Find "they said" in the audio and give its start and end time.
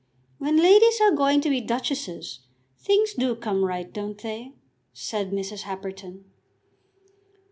4.17-5.29